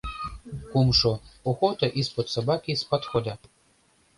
[0.71, 1.13] Кумшо:
[1.45, 3.37] охота из-под собаки с подхода.